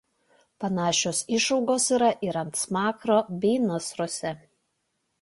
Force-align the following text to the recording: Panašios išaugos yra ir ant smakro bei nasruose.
Panašios 0.63 1.19
išaugos 1.41 1.87
yra 1.99 2.09
ir 2.31 2.41
ant 2.43 2.59
smakro 2.65 3.21
bei 3.45 3.55
nasruose. 3.71 4.37